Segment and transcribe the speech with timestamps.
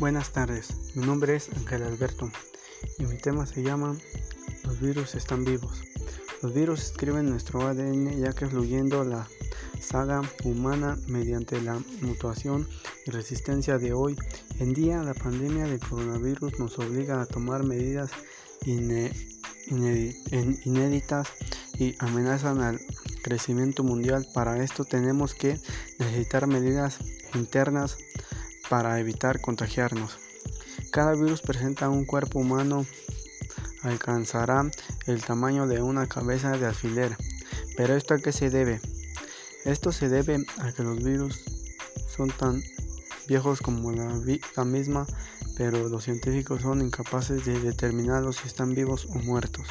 [0.00, 2.32] Buenas tardes, mi nombre es Ángel Alberto
[2.98, 3.98] y mi tema se llama
[4.64, 5.82] Los virus están vivos.
[6.40, 9.28] Los virus escriben nuestro ADN ya que fluyendo la
[9.78, 12.66] saga humana mediante la mutación
[13.06, 14.16] y resistencia de hoy
[14.58, 18.10] en día la pandemia del coronavirus nos obliga a tomar medidas
[20.64, 21.28] inéditas
[21.78, 22.80] y amenazan al
[23.22, 24.26] crecimiento mundial.
[24.32, 25.60] Para esto tenemos que
[25.98, 26.96] necesitar medidas
[27.34, 27.98] internas
[28.70, 30.16] para evitar contagiarnos.
[30.92, 32.86] Cada virus presenta un cuerpo humano
[33.82, 34.70] alcanzará
[35.06, 37.16] el tamaño de una cabeza de alfiler.
[37.76, 38.80] Pero esto a qué se debe?
[39.64, 41.40] Esto se debe a que los virus
[42.14, 42.62] son tan
[43.26, 45.06] viejos como la, misma,
[45.56, 49.66] pero los científicos son incapaces de determinarlos si están vivos o muertos.